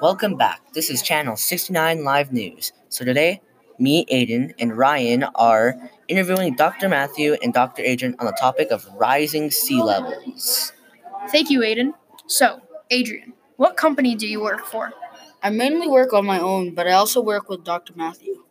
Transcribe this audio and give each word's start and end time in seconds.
Welcome 0.00 0.36
back. 0.36 0.60
This 0.74 0.90
is 0.90 1.02
Channel 1.02 1.34
69 1.34 2.04
Live 2.04 2.32
News. 2.32 2.72
So 2.88 3.04
today, 3.04 3.40
me, 3.80 4.06
Aidan, 4.08 4.54
and 4.60 4.78
Ryan 4.78 5.24
are 5.34 5.74
interviewing 6.06 6.54
Dr. 6.54 6.88
Matthew 6.88 7.36
and 7.42 7.52
Dr. 7.52 7.82
Adrien 7.82 8.14
on 8.20 8.26
the 8.26 8.36
topic 8.38 8.70
of 8.70 8.86
rising 8.94 9.50
sea 9.50 9.82
levels. 9.82 10.72
Thank 11.32 11.50
you, 11.50 11.64
Aidan. 11.64 11.94
So, 12.28 12.60
Adrien, 12.92 13.32
what 13.56 13.76
company 13.76 14.14
do 14.14 14.28
you 14.28 14.40
work 14.40 14.66
for? 14.66 14.92
I 15.42 15.50
mainly 15.50 15.88
work 15.88 16.12
on 16.12 16.24
my 16.24 16.38
own, 16.38 16.76
but 16.76 16.86
I 16.86 16.92
also 16.92 17.20
work 17.20 17.48
with 17.48 17.64
Dr. 17.64 17.92
Matthew. 17.96 18.44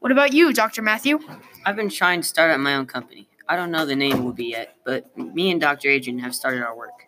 What 0.00 0.10
about 0.10 0.32
you, 0.32 0.52
Dr. 0.52 0.82
Matthew? 0.82 1.20
I've 1.64 1.76
been 1.76 1.90
trying 1.90 2.22
to 2.22 2.26
start 2.26 2.50
up 2.50 2.58
my 2.58 2.74
own 2.74 2.86
company. 2.86 3.28
I 3.48 3.54
don't 3.54 3.70
know 3.70 3.86
the 3.86 3.94
name 3.94 4.24
will 4.24 4.32
be 4.32 4.46
yet, 4.46 4.74
but 4.84 5.16
me 5.16 5.52
and 5.52 5.60
Dr. 5.60 5.90
Adrien 5.90 6.18
have 6.18 6.34
started 6.34 6.64
our 6.64 6.76
work. 6.76 7.07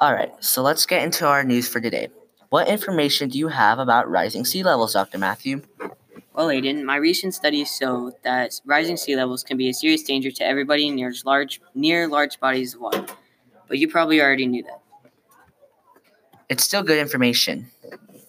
All 0.00 0.14
right, 0.14 0.32
so 0.42 0.62
let's 0.62 0.86
get 0.86 1.02
into 1.02 1.26
our 1.26 1.44
news 1.44 1.68
for 1.68 1.78
today. 1.78 2.08
What 2.48 2.68
information 2.68 3.28
do 3.28 3.36
you 3.38 3.48
have 3.48 3.78
about 3.78 4.10
rising 4.10 4.46
sea 4.46 4.62
levels, 4.62 4.94
Dr. 4.94 5.18
Matthew? 5.18 5.60
Well, 6.32 6.50
Aidan, 6.50 6.86
my 6.86 6.96
recent 6.96 7.34
studies 7.34 7.76
show 7.76 8.12
that 8.24 8.58
rising 8.64 8.96
sea 8.96 9.14
levels 9.14 9.44
can 9.44 9.58
be 9.58 9.68
a 9.68 9.74
serious 9.74 10.02
danger 10.02 10.30
to 10.30 10.42
everybody 10.42 10.88
near 10.88 11.12
large 11.26 11.60
near 11.74 12.08
large 12.08 12.40
bodies 12.40 12.74
of 12.74 12.80
water. 12.80 13.04
But 13.68 13.76
you 13.76 13.88
probably 13.88 14.22
already 14.22 14.46
knew 14.46 14.62
that. 14.62 14.80
It's 16.48 16.64
still 16.64 16.82
good 16.82 16.98
information. 16.98 17.70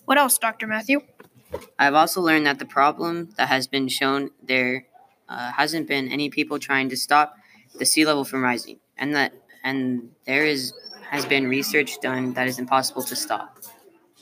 What 0.03 0.17
else, 0.17 0.38
Dr. 0.38 0.67
Matthew? 0.67 0.99
I've 1.80 1.94
also 1.94 2.19
learned 2.19 2.47
that 2.47 2.59
the 2.59 2.66
problem 2.66 3.30
that 3.38 3.47
has 3.47 3.67
been 3.67 3.88
shown 3.88 4.31
there 4.44 4.88
uh, 5.30 5.53
hasn't 5.53 5.88
been 5.88 6.09
any 6.09 6.30
people 6.30 6.59
trying 6.59 6.89
to 6.89 6.97
stop 6.97 7.35
the 7.80 7.85
sea 7.85 8.05
level 8.05 8.25
from 8.25 8.44
rising, 8.44 8.81
and 8.97 9.16
that 9.16 9.33
and 9.63 10.09
there 10.25 10.45
is 10.45 10.73
has 11.12 11.26
been 11.26 11.48
research 11.48 12.00
done 12.02 12.34
that 12.34 12.48
is 12.48 12.58
impossible 12.58 13.04
to 13.04 13.16
stop. 13.16 13.58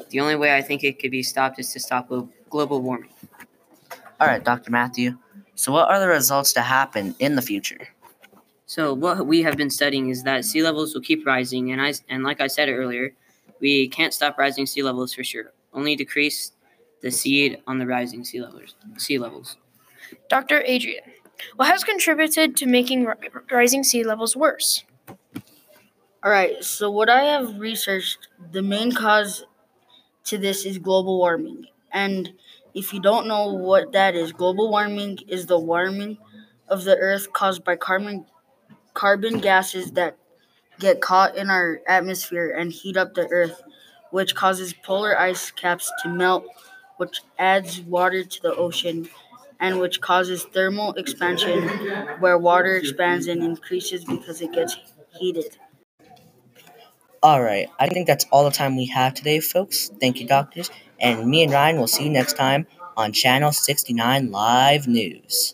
The 0.09 0.19
only 0.19 0.35
way 0.35 0.55
I 0.55 0.61
think 0.61 0.83
it 0.83 0.99
could 0.99 1.11
be 1.11 1.23
stopped 1.23 1.59
is 1.59 1.71
to 1.73 1.79
stop 1.79 2.11
global 2.49 2.81
warming. 2.81 3.11
All 4.19 4.27
right, 4.27 4.43
Dr. 4.43 4.71
Matthew. 4.71 5.17
So, 5.55 5.71
what 5.71 5.89
are 5.89 5.99
the 5.99 6.07
results 6.07 6.51
to 6.53 6.61
happen 6.61 7.15
in 7.19 7.35
the 7.35 7.41
future? 7.41 7.89
So 8.69 8.93
what 8.93 9.25
we 9.25 9.41
have 9.41 9.57
been 9.57 9.71
studying 9.71 10.09
is 10.09 10.21
that 10.23 10.45
sea 10.45 10.61
levels 10.61 10.93
will 10.93 11.01
keep 11.01 11.25
rising, 11.25 11.71
and 11.71 11.81
I 11.81 11.93
and 12.07 12.23
like 12.23 12.39
I 12.39 12.45
said 12.45 12.69
earlier, 12.69 13.13
we 13.59 13.87
can't 13.87 14.13
stop 14.13 14.37
rising 14.37 14.67
sea 14.67 14.83
levels 14.83 15.11
for 15.11 15.23
sure. 15.23 15.53
Only 15.73 15.95
decrease 15.95 16.51
the 17.01 17.09
speed 17.09 17.63
on 17.65 17.79
the 17.79 17.87
rising 17.87 18.23
sea 18.23 18.41
levels. 18.41 18.75
Sea 18.97 19.17
levels. 19.17 19.57
Dr. 20.29 20.59
Adrien, 20.59 21.01
what 21.55 21.67
has 21.67 21.83
contributed 21.83 22.55
to 22.57 22.67
making 22.67 23.07
rising 23.49 23.83
sea 23.83 24.03
levels 24.03 24.35
worse? 24.35 24.83
All 26.21 26.31
right, 26.31 26.61
so 26.63 26.91
what 26.91 27.09
I 27.09 27.21
have 27.23 27.59
researched, 27.59 28.27
the 28.51 28.61
main 28.61 28.91
cause 28.91 29.45
to 30.25 30.37
this 30.37 30.65
is 30.65 30.77
global 30.77 31.17
warming. 31.17 31.67
And 31.93 32.33
if 32.73 32.93
you 32.93 32.99
don't 33.01 33.27
know 33.27 33.53
what 33.53 33.93
that 33.93 34.15
is, 34.15 34.33
global 34.33 34.69
warming 34.69 35.19
is 35.27 35.45
the 35.45 35.59
warming 35.59 36.17
of 36.67 36.83
the 36.83 36.97
earth 36.97 37.31
caused 37.33 37.63
by 37.63 37.77
carbon 37.77 38.25
carbon 38.93 39.39
gases 39.39 39.91
that 39.93 40.17
get 40.79 41.01
caught 41.01 41.37
in 41.37 41.49
our 41.49 41.81
atmosphere 41.87 42.49
and 42.51 42.73
heat 42.73 42.97
up 42.97 43.13
the 43.13 43.27
earth, 43.29 43.61
which 44.11 44.35
causes 44.35 44.73
polar 44.83 45.17
ice 45.19 45.51
caps 45.51 45.91
to 46.03 46.09
melt, 46.09 46.45
which 46.97 47.21
adds 47.37 47.81
water 47.81 48.23
to 48.25 48.41
the 48.41 48.55
ocean 48.55 49.09
and 49.59 49.79
which 49.79 50.01
causes 50.01 50.43
thermal 50.45 50.93
expansion 50.95 51.67
where 52.19 52.37
water 52.37 52.75
expands 52.75 53.27
and 53.27 53.43
increases 53.43 54.05
because 54.05 54.41
it 54.41 54.51
gets 54.53 54.77
heated. 55.19 55.57
All 57.21 57.43
right, 57.43 57.67
I 57.77 57.87
think 57.87 58.07
that's 58.07 58.25
all 58.31 58.45
the 58.45 58.51
time 58.51 58.77
we 58.77 58.85
have 58.87 59.13
today, 59.13 59.41
folks. 59.41 59.91
Thank 59.99 60.21
you, 60.21 60.27
doctors. 60.27 60.69
And 61.01 61.27
me 61.27 61.43
and 61.43 61.51
Ryan 61.51 61.77
will 61.77 61.87
see 61.87 62.05
you 62.05 62.09
next 62.09 62.37
time 62.37 62.65
on 62.95 63.11
Channel 63.11 63.51
69 63.51 64.31
Live 64.31 64.87
News. 64.87 65.53